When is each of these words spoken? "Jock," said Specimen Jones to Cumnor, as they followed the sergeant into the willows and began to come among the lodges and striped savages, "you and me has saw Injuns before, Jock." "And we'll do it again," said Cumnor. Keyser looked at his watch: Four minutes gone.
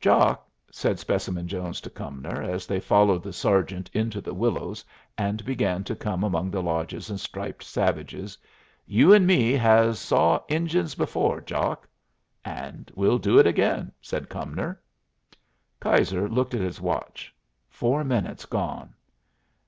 "Jock," 0.00 0.48
said 0.70 1.00
Specimen 1.00 1.48
Jones 1.48 1.80
to 1.80 1.90
Cumnor, 1.90 2.40
as 2.44 2.64
they 2.68 2.78
followed 2.78 3.24
the 3.24 3.32
sergeant 3.32 3.90
into 3.92 4.20
the 4.20 4.32
willows 4.32 4.84
and 5.18 5.44
began 5.44 5.82
to 5.82 5.96
come 5.96 6.22
among 6.22 6.48
the 6.48 6.62
lodges 6.62 7.10
and 7.10 7.18
striped 7.18 7.64
savages, 7.64 8.38
"you 8.86 9.12
and 9.12 9.26
me 9.26 9.50
has 9.50 9.98
saw 9.98 10.38
Injuns 10.46 10.94
before, 10.94 11.40
Jock." 11.40 11.88
"And 12.44 12.92
we'll 12.94 13.18
do 13.18 13.40
it 13.40 13.48
again," 13.48 13.90
said 14.00 14.28
Cumnor. 14.28 14.80
Keyser 15.80 16.28
looked 16.30 16.54
at 16.54 16.60
his 16.60 16.80
watch: 16.80 17.34
Four 17.68 18.04
minutes 18.04 18.46
gone. 18.46 18.94